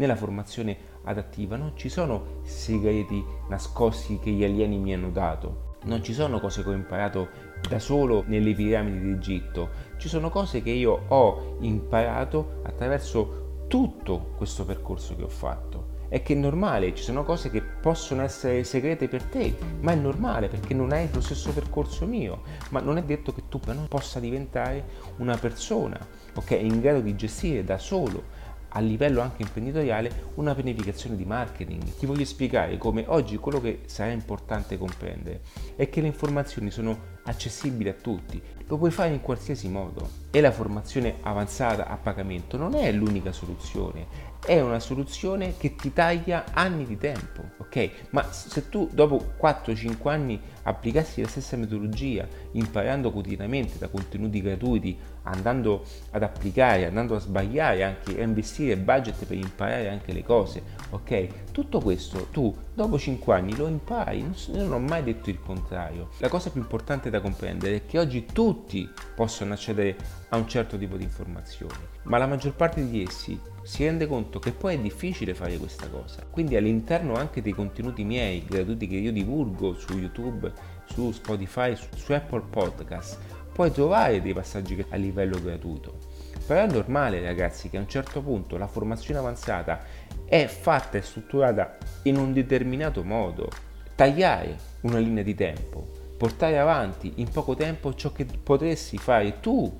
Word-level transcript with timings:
nella 0.00 0.16
formazione 0.16 0.78
adattiva 1.04 1.56
non 1.56 1.72
ci 1.74 1.90
sono 1.90 2.40
segreti 2.42 3.22
nascosti 3.50 4.18
che 4.18 4.30
gli 4.30 4.42
alieni 4.42 4.78
mi 4.78 4.94
hanno 4.94 5.10
dato, 5.10 5.76
non 5.84 6.02
ci 6.02 6.14
sono 6.14 6.40
cose 6.40 6.62
che 6.62 6.70
ho 6.70 6.72
imparato 6.72 7.28
da 7.68 7.78
solo 7.78 8.24
nelle 8.26 8.54
piramidi 8.54 8.98
d'Egitto, 8.98 9.68
ci 9.98 10.08
sono 10.08 10.30
cose 10.30 10.62
che 10.62 10.70
io 10.70 11.04
ho 11.08 11.58
imparato 11.60 12.60
attraverso 12.62 13.64
tutto 13.68 14.32
questo 14.38 14.64
percorso 14.64 15.14
che 15.16 15.22
ho 15.22 15.28
fatto. 15.28 15.98
È 16.08 16.22
che 16.22 16.32
è 16.32 16.36
normale, 16.36 16.94
ci 16.94 17.04
sono 17.04 17.22
cose 17.22 17.50
che 17.50 17.60
possono 17.60 18.22
essere 18.22 18.64
segrete 18.64 19.06
per 19.06 19.22
te, 19.24 19.54
ma 19.80 19.92
è 19.92 19.96
normale 19.96 20.48
perché 20.48 20.72
non 20.72 20.92
hai 20.92 21.08
lo 21.12 21.20
stesso 21.20 21.52
percorso 21.52 22.06
mio, 22.06 22.40
ma 22.70 22.80
non 22.80 22.96
è 22.96 23.02
detto 23.04 23.32
che 23.32 23.42
tu 23.48 23.60
non 23.66 23.86
possa 23.86 24.18
diventare 24.18 24.84
una 25.18 25.36
persona, 25.36 25.98
ok, 26.34 26.50
in 26.52 26.80
grado 26.80 27.00
di 27.00 27.14
gestire 27.14 27.62
da 27.62 27.76
solo 27.76 28.39
a 28.70 28.80
livello 28.80 29.20
anche 29.20 29.42
imprenditoriale 29.42 30.30
una 30.34 30.54
pianificazione 30.54 31.16
di 31.16 31.24
marketing. 31.24 31.82
Ti 31.98 32.06
voglio 32.06 32.24
spiegare 32.24 32.78
come 32.78 33.04
oggi 33.08 33.36
quello 33.36 33.60
che 33.60 33.80
sarà 33.86 34.10
importante 34.10 34.78
comprendere 34.78 35.40
è 35.76 35.88
che 35.88 36.00
le 36.00 36.08
informazioni 36.08 36.70
sono 36.70 37.18
accessibili 37.24 37.88
a 37.88 37.94
tutti, 37.94 38.40
lo 38.66 38.78
puoi 38.78 38.92
fare 38.92 39.12
in 39.12 39.20
qualsiasi 39.20 39.68
modo 39.68 40.08
e 40.30 40.40
la 40.40 40.52
formazione 40.52 41.16
avanzata 41.22 41.88
a 41.88 41.96
pagamento 41.96 42.56
non 42.56 42.76
è 42.76 42.92
l'unica 42.92 43.32
soluzione, 43.32 44.06
è 44.44 44.60
una 44.60 44.78
soluzione 44.78 45.56
che 45.56 45.74
ti 45.74 45.92
taglia 45.92 46.44
anni 46.52 46.86
di 46.86 46.96
tempo, 46.96 47.42
ok? 47.58 48.08
Ma 48.10 48.30
se 48.30 48.68
tu 48.68 48.88
dopo 48.92 49.32
4-5 49.40 50.08
anni 50.08 50.40
applicassi 50.62 51.20
la 51.20 51.28
stessa 51.28 51.56
metodologia, 51.56 52.26
imparando 52.52 53.10
quotidianamente 53.10 53.76
da 53.76 53.88
contenuti 53.88 54.40
gratuiti, 54.40 54.96
andando 55.24 55.84
ad 56.10 56.22
applicare, 56.22 56.86
andando 56.86 57.16
a 57.16 57.20
sbagliare 57.20 57.82
anche 57.82 58.20
a 58.20 58.24
investire 58.24 58.76
budget 58.76 59.24
per 59.24 59.36
imparare 59.36 59.88
anche 59.88 60.12
le 60.12 60.22
cose, 60.22 60.62
ok? 60.90 61.50
Tutto 61.50 61.80
questo 61.80 62.28
tu 62.30 62.54
dopo 62.74 62.98
5 62.98 63.34
anni 63.34 63.56
lo 63.56 63.66
impari, 63.66 64.22
non, 64.52 64.72
ho 64.72 64.78
mai 64.78 65.02
detto 65.02 65.30
il 65.30 65.40
contrario. 65.40 66.10
La 66.18 66.28
cosa 66.28 66.50
più 66.50 66.60
importante 66.60 67.10
da 67.10 67.20
comprendere 67.20 67.76
è 67.76 67.86
che 67.86 67.98
oggi 67.98 68.26
tutti 68.26 68.88
possono 69.14 69.52
accedere 69.52 69.96
a 70.28 70.36
un 70.36 70.48
certo 70.48 70.78
tipo 70.78 70.96
di 70.96 71.04
informazioni, 71.04 71.74
ma 72.04 72.18
la 72.18 72.26
maggior 72.26 72.54
parte 72.54 72.88
di 72.88 73.02
essi 73.02 73.38
si 73.62 73.84
rende 73.84 74.06
conto 74.06 74.38
che 74.38 74.52
poi 74.52 74.74
è 74.74 74.78
difficile 74.78 75.34
fare 75.34 75.56
questa 75.58 75.88
cosa. 75.88 76.24
Quindi 76.30 76.56
all'interno 76.56 77.14
anche 77.14 77.42
dei 77.42 77.52
contenuti 77.52 78.04
miei 78.04 78.44
gratuiti 78.44 78.86
che 78.86 78.96
io 78.96 79.12
divulgo 79.12 79.74
su 79.74 79.98
YouTube, 79.98 80.52
su 80.86 81.12
Spotify, 81.12 81.76
su 81.76 82.12
Apple 82.12 82.44
Podcast, 82.48 83.18
puoi 83.52 83.70
trovare 83.72 84.22
dei 84.22 84.32
passaggi 84.32 84.84
a 84.88 84.96
livello 84.96 85.40
gratuito. 85.40 85.98
Però 86.46 86.62
è 86.62 86.72
normale 86.72 87.22
ragazzi 87.22 87.68
che 87.68 87.76
a 87.76 87.80
un 87.80 87.88
certo 87.88 88.22
punto 88.22 88.56
la 88.56 88.66
formazione 88.66 89.20
avanzata 89.20 89.84
è 90.30 90.46
fatta 90.46 90.96
e 90.96 91.02
strutturata 91.02 91.76
in 92.02 92.16
un 92.16 92.32
determinato 92.32 93.02
modo. 93.02 93.48
Tagliare 93.96 94.56
una 94.82 94.98
linea 94.98 95.24
di 95.24 95.34
tempo, 95.34 95.88
portare 96.16 96.56
avanti 96.56 97.14
in 97.16 97.28
poco 97.28 97.56
tempo 97.56 97.92
ciò 97.94 98.12
che 98.12 98.24
potresti 98.24 98.96
fare 98.96 99.40
tu 99.40 99.76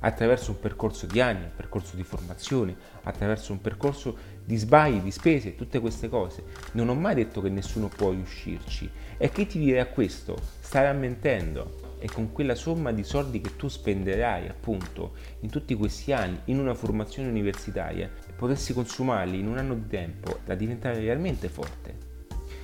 attraverso 0.00 0.50
un 0.50 0.58
percorso 0.58 1.06
di 1.06 1.20
anni, 1.20 1.44
un 1.44 1.52
percorso 1.54 1.94
di 1.94 2.02
formazione, 2.02 2.74
attraverso 3.04 3.52
un 3.52 3.60
percorso 3.60 4.16
di 4.44 4.56
sbagli, 4.56 5.00
di 5.00 5.12
spese, 5.12 5.54
tutte 5.54 5.78
queste 5.78 6.08
cose. 6.08 6.42
Non 6.72 6.88
ho 6.88 6.94
mai 6.94 7.14
detto 7.14 7.40
che 7.40 7.48
nessuno 7.48 7.86
può 7.86 8.10
riuscirci 8.10 8.90
e 9.18 9.30
chi 9.30 9.46
ti 9.46 9.60
dirà 9.60 9.86
questo 9.86 10.36
starà 10.58 10.92
mentendo 10.92 11.89
e 12.00 12.08
con 12.08 12.32
quella 12.32 12.54
somma 12.54 12.90
di 12.90 13.04
soldi 13.04 13.40
che 13.40 13.54
tu 13.56 13.68
spenderai 13.68 14.48
appunto 14.48 15.12
in 15.40 15.50
tutti 15.50 15.74
questi 15.74 16.12
anni 16.12 16.40
in 16.46 16.58
una 16.58 16.74
formazione 16.74 17.28
universitaria 17.28 18.10
potessi 18.34 18.72
consumarli 18.72 19.38
in 19.38 19.46
un 19.46 19.58
anno 19.58 19.74
di 19.74 19.86
tempo 19.86 20.38
da 20.44 20.54
diventare 20.54 20.98
realmente 20.98 21.48
forte. 21.48 22.08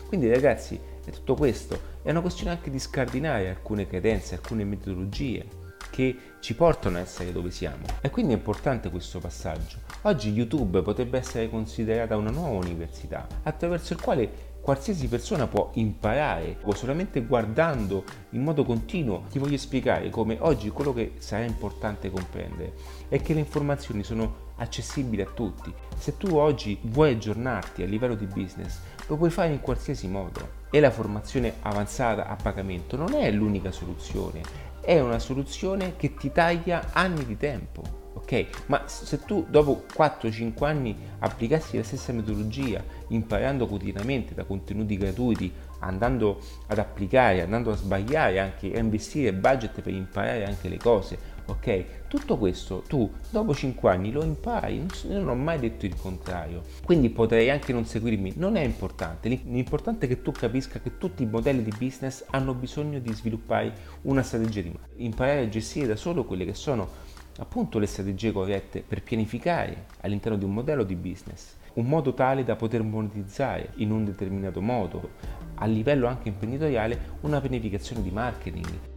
Quindi 0.09 0.29
ragazzi, 0.29 0.81
è 1.05 1.11
tutto 1.11 1.35
questo, 1.35 1.79
è 2.03 2.11
una 2.11 2.21
questione 2.21 2.53
anche 2.53 2.71
di 2.71 2.79
scardinare 2.79 3.49
alcune 3.49 3.87
credenze, 3.87 4.37
alcune 4.37 4.65
metodologie 4.65 5.66
che 5.97 6.15
ci 6.41 6.55
portano 6.55 6.99
a 6.99 7.01
essere 7.01 7.33
dove 7.33 7.51
siamo. 7.51 7.87
E 8.03 8.11
quindi 8.11 8.35
è 8.35 8.37
importante 8.37 8.91
questo 8.91 9.19
passaggio. 9.19 9.79
Oggi 10.03 10.31
YouTube 10.31 10.83
potrebbe 10.83 11.17
essere 11.17 11.49
considerata 11.49 12.19
una 12.19 12.29
nuova 12.29 12.59
università 12.59 13.27
attraverso 13.45 13.95
il 13.95 14.03
quale 14.03 14.55
qualsiasi 14.61 15.09
persona 15.09 15.47
può 15.47 15.71
imparare 15.75 16.59
solamente 16.75 17.23
guardando 17.25 18.05
in 18.31 18.43
modo 18.43 18.65
continuo. 18.65 19.23
Ti 19.31 19.39
voglio 19.39 19.57
spiegare 19.57 20.11
come 20.11 20.37
oggi 20.41 20.69
quello 20.69 20.93
che 20.93 21.15
sarà 21.17 21.45
importante 21.45 22.11
comprendere 22.11 22.75
è 23.09 23.23
che 23.23 23.33
le 23.33 23.41
informazioni 23.41 24.05
sono 24.05 24.53
accessibili 24.57 25.23
a 25.23 25.31
tutti. 25.33 25.73
Se 25.97 26.19
tu 26.19 26.37
oggi 26.37 26.79
vuoi 26.83 27.13
aggiornarti 27.13 27.83
a 27.83 27.87
livello 27.87 28.17
di 28.17 28.27
business, 28.27 28.81
lo 29.07 29.17
puoi 29.17 29.31
fare 29.31 29.53
in 29.53 29.61
qualsiasi 29.61 30.09
modo. 30.09 30.65
E 30.71 30.81
la 30.81 30.91
formazione 30.91 31.55
avanzata 31.63 32.27
a 32.27 32.37
pagamento 32.37 32.97
non 32.97 33.15
è 33.15 33.31
l'unica 33.31 33.71
soluzione, 33.71 34.43
è 34.87 35.01
una 35.01 35.19
soluzione 35.19 35.97
che 35.97 36.15
ti 36.15 36.31
taglia 36.31 36.91
anni 36.93 37.27
di 37.27 37.37
tempo 37.37 38.06
ok? 38.17 38.65
Ma 38.67 38.83
se 38.87 39.25
tu 39.25 39.47
dopo 39.49 39.85
4-5 39.95 40.65
anni 40.65 40.97
applicassi 41.19 41.77
la 41.77 41.83
stessa 41.83 42.13
metodologia, 42.13 42.83
imparando 43.09 43.67
quotidianamente 43.67 44.35
da 44.35 44.45
contenuti 44.45 44.97
gratuiti, 44.97 45.53
andando 45.81 46.41
ad 46.67 46.79
applicare, 46.79 47.43
andando 47.43 47.71
a 47.71 47.77
sbagliare 47.77 48.41
anche, 48.41 48.73
a 48.75 48.79
investire 48.79 49.33
budget 49.33 49.83
per 49.83 49.93
imparare 49.93 50.47
anche 50.47 50.69
le 50.69 50.79
cose, 50.79 51.19
ok? 51.47 51.85
Tutto 52.09 52.39
questo 52.39 52.83
tu 52.89 53.11
dopo 53.31 53.55
5 53.55 53.91
anni 53.91 54.11
lo 54.11 54.25
impari, 54.25 54.87
non 55.09 55.29
ho 55.29 55.35
mai 55.35 55.59
detto 55.59 55.85
il 55.85 55.95
contrario. 55.95 56.63
Quindi 56.85 57.11
potrei 57.11 57.51
anche 57.51 57.73
non 57.73 57.85
seguirmi, 57.85 58.33
non 58.37 58.57
è 58.57 58.63
importante. 58.63 59.29
L'importante 59.29 60.07
è 60.07 60.09
che 60.09 60.23
tu 60.23 60.33
capisca 60.33 60.81
che 60.81 60.97
tutti 60.97 61.23
i 61.23 61.27
modelli 61.27 61.63
di 61.63 61.73
business 61.79 62.25
hanno 62.31 62.55
bisogno 62.55 62.99
di 62.99 63.13
sviluppare 63.13 63.73
una 64.03 64.23
strategia 64.23 64.63
di 64.63 64.71
marketing, 64.71 65.05
imparare 65.07 65.41
a 65.41 65.49
gestire 65.49 65.87
da 65.87 65.97
solo 65.97 66.25
quelle 66.25 66.47
che 66.47 66.55
sono 66.55 67.05
appunto 67.39 67.79
le 67.79 67.87
strategie 67.87 68.33
corrette 68.33 68.83
per 68.87 69.03
pianificare 69.03 69.87
all'interno 70.01 70.39
di 70.39 70.45
un 70.45 70.55
modello 70.55 70.85
di 70.85 70.95
business, 70.95 71.57
un 71.75 71.87
modo 71.87 72.15
tale 72.15 72.45
da 72.45 72.57
poter 72.57 72.83
monetizzare 72.83 73.73
in 73.77 73.91
un 73.91 74.05
determinato 74.05 74.61
modo, 74.61 75.11
a 75.55 75.67
livello 75.67 76.07
anche 76.07 76.29
imprenditoriale, 76.29 77.17
una 77.23 77.41
pianificazione 77.41 78.03
di 78.03 78.11
marketing 78.11 78.95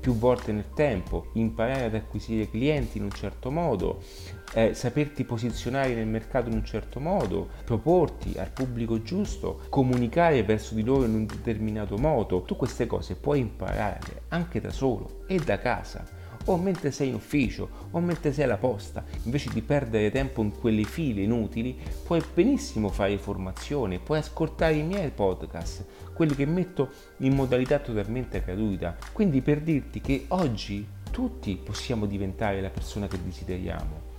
più 0.00 0.14
volte 0.14 0.52
nel 0.52 0.70
tempo, 0.72 1.30
imparare 1.32 1.84
ad 1.84 1.94
acquisire 1.94 2.48
clienti 2.48 2.98
in 2.98 3.04
un 3.04 3.10
certo 3.10 3.50
modo, 3.50 4.02
eh, 4.54 4.72
saperti 4.74 5.24
posizionare 5.24 5.94
nel 5.94 6.06
mercato 6.06 6.48
in 6.48 6.54
un 6.54 6.64
certo 6.64 7.00
modo, 7.00 7.48
proporti 7.64 8.34
al 8.38 8.50
pubblico 8.50 9.02
giusto, 9.02 9.62
comunicare 9.68 10.44
verso 10.44 10.74
di 10.74 10.84
loro 10.84 11.04
in 11.04 11.14
un 11.14 11.26
determinato 11.26 11.96
modo. 11.96 12.42
Tu 12.42 12.54
queste 12.54 12.86
cose 12.86 13.16
puoi 13.16 13.40
imparare 13.40 14.22
anche 14.28 14.60
da 14.60 14.70
solo 14.70 15.24
e 15.26 15.38
da 15.38 15.58
casa 15.58 16.22
o 16.44 16.56
mentre 16.56 16.90
sei 16.90 17.08
in 17.08 17.14
ufficio 17.14 17.68
o 17.90 18.00
mentre 18.00 18.32
sei 18.32 18.44
alla 18.44 18.56
posta, 18.56 19.04
invece 19.22 19.50
di 19.52 19.62
perdere 19.62 20.10
tempo 20.10 20.42
in 20.42 20.52
quelle 20.52 20.84
file 20.84 21.22
inutili, 21.22 21.76
puoi 22.04 22.22
benissimo 22.32 22.88
fare 22.88 23.18
formazione, 23.18 23.98
puoi 23.98 24.18
ascoltare 24.18 24.74
i 24.74 24.82
miei 24.82 25.10
podcast, 25.10 25.84
quelli 26.14 26.34
che 26.34 26.46
metto 26.46 26.90
in 27.18 27.34
modalità 27.34 27.78
totalmente 27.78 28.42
gratuita. 28.44 28.96
Quindi 29.12 29.40
per 29.40 29.60
dirti 29.60 30.00
che 30.00 30.26
oggi 30.28 30.86
tutti 31.10 31.56
possiamo 31.62 32.06
diventare 32.06 32.60
la 32.60 32.70
persona 32.70 33.06
che 33.06 33.22
desideriamo 33.22 34.13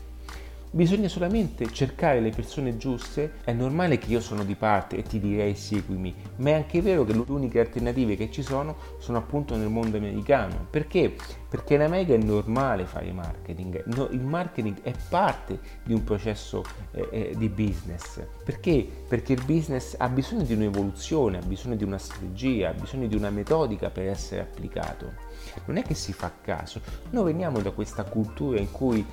Bisogna 0.76 1.08
solamente 1.08 1.72
cercare 1.72 2.20
le 2.20 2.32
persone 2.32 2.76
giuste. 2.76 3.36
È 3.46 3.54
normale 3.54 3.98
che 3.98 4.12
io 4.12 4.20
sono 4.20 4.44
di 4.44 4.56
parte 4.56 4.98
e 4.98 5.04
ti 5.04 5.22
direi 5.22 5.56
seguimi, 5.56 6.14
ma 6.40 6.50
è 6.50 6.54
anche 6.54 6.82
vero 6.82 7.06
che 7.06 7.14
le 7.14 7.24
uniche 7.28 7.62
alternative 7.62 8.18
che 8.18 8.30
ci 8.30 8.44
sono 8.44 8.76
sono 9.00 9.18
appunto 9.18 9.56
nel 9.56 9.70
mondo 9.70 9.96
americano. 9.96 10.68
Perché? 10.70 11.16
Perché 11.48 11.76
in 11.76 11.82
America 11.82 12.14
è 12.14 12.18
normale 12.18 12.84
fare 12.84 13.10
marketing. 13.14 13.86
No, 13.96 14.10
il 14.12 14.20
marketing 14.20 14.82
è 14.82 14.92
parte 15.08 15.62
di 15.82 15.94
un 15.94 16.04
processo 16.04 16.62
eh, 16.92 17.08
eh, 17.10 17.34
di 17.38 17.48
business. 17.48 18.22
Perché? 18.44 18.86
Perché 19.08 19.32
il 19.32 19.46
business 19.46 19.96
ha 19.98 20.10
bisogno 20.10 20.44
di 20.44 20.56
un'evoluzione, 20.56 21.38
ha 21.38 21.46
bisogno 21.46 21.78
di 21.78 21.86
una 21.86 21.98
strategia, 21.98 22.72
ha 22.72 22.74
bisogno 22.74 23.08
di 23.08 23.16
una 23.16 23.30
metodica 23.30 23.90
per 23.90 24.08
essere 24.08 24.42
applicato. 24.42 25.14
Non 25.68 25.78
è 25.78 25.84
che 25.84 25.94
si 25.94 26.12
fa 26.12 26.34
caso. 26.42 26.82
Noi 27.12 27.32
veniamo 27.32 27.62
da 27.62 27.72
questa 27.72 28.04
cultura 28.04 28.60
in 28.60 28.72
cui 28.72 29.06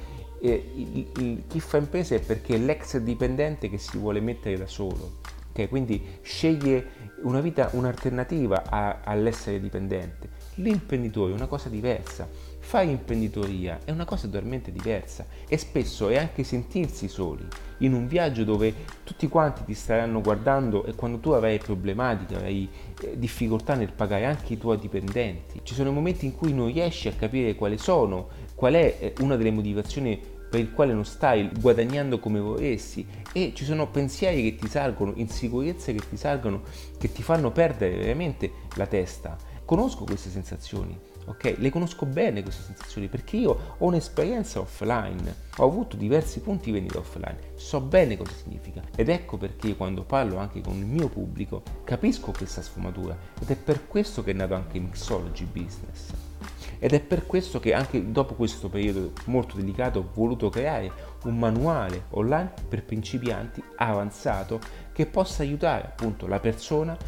eh, 0.42 0.72
il, 0.74 1.06
il, 1.18 1.42
chi 1.46 1.60
fa 1.60 1.76
impresa 1.76 2.16
è 2.16 2.20
perché 2.20 2.56
è 2.56 2.58
l'ex 2.58 2.96
dipendente 2.98 3.70
che 3.70 3.78
si 3.78 3.96
vuole 3.96 4.20
mettere 4.20 4.56
da 4.56 4.66
solo, 4.66 5.20
okay? 5.50 5.68
quindi 5.68 6.04
sceglie 6.22 7.10
una 7.22 7.40
vita, 7.40 7.70
un'alternativa 7.72 8.64
a, 8.68 9.00
all'essere 9.04 9.60
dipendente. 9.60 10.40
L'imprenditore 10.56 11.32
è 11.32 11.34
una 11.34 11.46
cosa 11.46 11.68
diversa, 11.68 12.28
fare 12.58 12.86
imprenditoria 12.86 13.80
è 13.84 13.90
una 13.90 14.04
cosa 14.04 14.26
totalmente 14.26 14.72
diversa 14.72 15.26
e 15.48 15.56
spesso 15.56 16.08
è 16.08 16.16
anche 16.16 16.44
sentirsi 16.44 17.08
soli 17.08 17.46
in 17.78 17.92
un 17.92 18.06
viaggio 18.06 18.44
dove 18.44 18.72
tutti 19.02 19.28
quanti 19.28 19.64
ti 19.64 19.74
staranno 19.74 20.20
guardando 20.20 20.84
e 20.84 20.94
quando 20.94 21.18
tu 21.18 21.30
avrai 21.30 21.58
problematiche, 21.58 22.36
avrai 22.36 22.68
eh, 23.00 23.18
difficoltà 23.18 23.74
nel 23.74 23.92
pagare 23.92 24.24
anche 24.24 24.52
i 24.52 24.58
tuoi 24.58 24.78
dipendenti. 24.78 25.60
Ci 25.62 25.74
sono 25.74 25.90
momenti 25.90 26.26
in 26.26 26.36
cui 26.36 26.52
non 26.52 26.66
riesci 26.66 27.08
a 27.08 27.12
capire 27.12 27.54
quali 27.54 27.78
sono, 27.78 28.28
qual 28.62 28.74
è 28.74 28.96
eh, 29.00 29.14
una 29.18 29.34
delle 29.34 29.50
motivazioni 29.50 30.22
per 30.48 30.60
il 30.60 30.70
quale 30.70 30.92
non 30.92 31.04
stai 31.04 31.50
guadagnando 31.58 32.20
come 32.20 32.38
vorresti 32.38 33.04
e 33.32 33.50
ci 33.56 33.64
sono 33.64 33.90
pensieri 33.90 34.40
che 34.40 34.54
ti 34.54 34.68
salgono, 34.68 35.14
insicurezze 35.16 35.92
che 35.92 36.08
ti 36.08 36.16
salgono, 36.16 36.62
che 36.96 37.10
ti 37.10 37.24
fanno 37.24 37.50
perdere 37.50 37.96
veramente 37.96 38.52
la 38.76 38.86
testa. 38.86 39.36
Conosco 39.64 40.04
queste 40.04 40.30
sensazioni, 40.30 40.96
ok? 41.24 41.56
Le 41.58 41.70
conosco 41.70 42.06
bene 42.06 42.44
queste 42.44 42.62
sensazioni 42.62 43.08
perché 43.08 43.36
io 43.36 43.74
ho 43.78 43.84
un'esperienza 43.84 44.60
offline, 44.60 45.34
ho 45.56 45.64
avuto 45.64 45.96
diversi 45.96 46.38
punti 46.38 46.66
di 46.66 46.78
vendita 46.78 46.98
offline, 46.98 47.38
so 47.56 47.80
bene 47.80 48.16
cosa 48.16 48.30
significa 48.44 48.80
ed 48.94 49.08
ecco 49.08 49.38
perché 49.38 49.74
quando 49.74 50.04
parlo 50.04 50.36
anche 50.36 50.60
con 50.60 50.76
il 50.76 50.86
mio 50.86 51.08
pubblico 51.08 51.64
capisco 51.82 52.30
questa 52.30 52.62
sfumatura 52.62 53.18
ed 53.40 53.50
è 53.50 53.56
per 53.56 53.88
questo 53.88 54.22
che 54.22 54.30
è 54.30 54.34
nato 54.34 54.54
anche 54.54 54.78
Mixology 54.78 55.46
Business. 55.46 56.31
Ed 56.84 56.94
è 56.94 57.00
per 57.00 57.26
questo 57.26 57.60
che 57.60 57.74
anche 57.74 58.10
dopo 58.10 58.34
questo 58.34 58.68
periodo 58.68 59.12
molto 59.26 59.54
delicato 59.54 60.00
ho 60.00 60.08
voluto 60.12 60.48
creare 60.48 60.90
un 61.26 61.38
manuale 61.38 62.06
online 62.10 62.54
per 62.68 62.82
principianti 62.82 63.62
avanzato 63.76 64.58
che 64.92 65.06
possa 65.06 65.44
aiutare 65.44 65.84
appunto 65.84 66.26
la 66.26 66.40
persona 66.40 66.98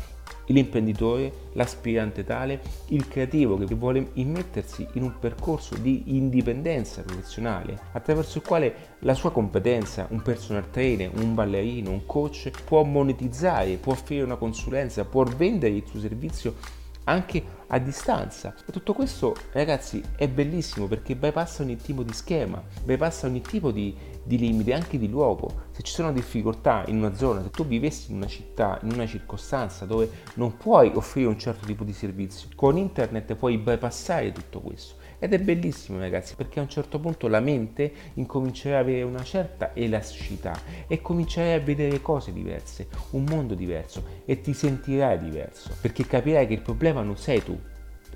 l'imprenditore, 0.47 1.49
l'aspirante 1.55 2.23
tale, 2.23 2.61
il 2.91 3.09
creativo 3.09 3.57
che 3.57 3.75
vuole 3.75 4.11
immettersi 4.13 4.87
in 4.93 5.03
un 5.03 5.19
percorso 5.19 5.75
di 5.75 6.05
indipendenza 6.07 7.03
professionale 7.03 7.77
attraverso 7.95 8.39
il 8.39 8.45
quale 8.45 8.75
la 9.01 9.15
sua 9.15 9.33
competenza, 9.33 10.07
un 10.11 10.23
personal 10.23 10.71
trainer, 10.71 11.11
un 11.13 11.35
ballerino, 11.35 11.91
un 11.91 12.07
coach 12.07 12.49
può 12.65 12.85
monetizzare, 12.85 13.79
può 13.79 13.95
offrire 13.95 14.23
una 14.23 14.37
consulenza, 14.37 15.05
può 15.05 15.25
vendere 15.25 15.75
il 15.75 15.85
suo 15.85 15.99
servizio 15.99 16.83
anche 17.05 17.43
a 17.69 17.79
distanza. 17.79 18.55
E 18.67 18.73
tutto 18.73 18.93
questo, 18.93 19.35
ragazzi, 19.53 20.03
è 20.17 20.29
bellissimo 20.29 20.87
perché 20.87 21.17
bypassa 21.17 21.63
ogni 21.63 21.77
tipo 21.77 22.03
di 22.03 22.13
schema, 22.13 22.63
bypassa 22.83 23.27
ogni 23.27 23.41
tipo 23.41 23.71
di, 23.71 23.95
di 24.23 24.39
limite, 24.39 24.73
anche 24.73 24.99
di 24.99 25.09
luogo. 25.09 25.63
Se 25.73 25.83
ci 25.83 25.93
sono 25.93 26.13
difficoltà 26.13 26.85
in 26.87 26.97
una 26.97 27.15
zona, 27.15 27.43
se 27.43 27.51
tu 27.51 27.67
vivessi 27.67 28.11
in 28.11 28.19
una 28.19 28.27
città, 28.27 28.79
in 28.83 28.93
una 28.93 29.07
circostanza 29.07 29.85
dove 29.85 30.11
non 30.35 30.57
puoi 30.57 30.91
offrire 30.95 31.29
un 31.29 31.39
certo 31.39 31.67
tipo 31.67 31.85
di 31.85 31.93
servizio, 31.93 32.49
con 32.55 32.77
internet 32.77 33.35
puoi 33.35 33.59
bypassare 33.59 34.33
tutto 34.33 34.61
questo. 34.61 35.03
Ed 35.25 35.33
è 35.33 35.39
bellissimo 35.39 35.99
ragazzi 35.99 36.35
perché 36.35 36.59
a 36.59 36.63
un 36.63 36.69
certo 36.69 37.01
punto 37.01 37.29
la 37.29 37.41
mente 37.41 37.91
incomincerà 38.15 38.81
ad 38.81 38.85
avere 38.85 39.05
una 39.05 39.23
certa 39.23 39.75
elasticità 39.75 40.53
e 40.87 41.01
comincerai 41.01 41.55
a 41.55 41.61
vedere 41.61 42.03
cose 42.03 42.31
diverse, 42.31 42.89
un 43.13 43.25
mondo 43.25 43.55
diverso 43.55 44.05
e 44.27 44.43
ti 44.43 44.53
sentirai 44.53 45.19
diverso 45.19 45.71
perché 45.81 46.07
capirai 46.07 46.47
che 46.47 46.53
il 46.53 46.61
problema 46.61 47.01
non 47.01 47.17
sei 47.17 47.43
tu, 47.43 47.59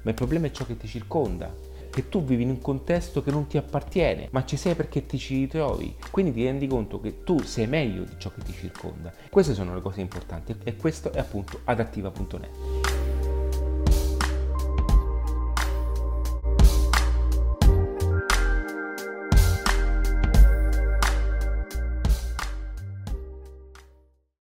ma 0.02 0.10
il 0.10 0.16
problema 0.16 0.46
è 0.46 0.50
ciò 0.50 0.64
che 0.64 0.76
ti 0.76 0.86
circonda 0.86 1.68
che 1.90 2.08
tu 2.08 2.22
vivi 2.22 2.42
in 2.42 2.50
un 2.50 2.60
contesto 2.60 3.22
che 3.22 3.30
non 3.30 3.46
ti 3.46 3.56
appartiene, 3.56 4.28
ma 4.30 4.44
ci 4.44 4.56
sei 4.56 4.74
perché 4.74 5.06
ti 5.06 5.18
ci 5.18 5.36
ritrovi. 5.36 5.96
Quindi 6.10 6.32
ti 6.32 6.44
rendi 6.44 6.66
conto 6.66 7.00
che 7.00 7.24
tu 7.24 7.40
sei 7.42 7.66
meglio 7.66 8.04
di 8.04 8.14
ciò 8.18 8.30
che 8.30 8.42
ti 8.42 8.52
circonda. 8.52 9.12
Queste 9.30 9.54
sono 9.54 9.74
le 9.74 9.80
cose 9.80 10.00
importanti 10.00 10.54
e 10.62 10.76
questo 10.76 11.12
è 11.12 11.18
appunto 11.18 11.60
adattiva.net. 11.64 12.77